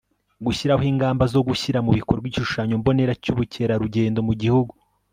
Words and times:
gushyiraho 0.45 0.83
ingamba 0.91 1.23
zo 1.33 1.41
gushyira 1.47 1.79
mu 1.85 1.91
bikorwa 1.99 2.25
igishushanyo 2.27 2.75
mbonera 2.81 3.13
cy'ubukerarugendo 3.23 4.19
mu 4.27 4.33
gihugu 4.41 4.73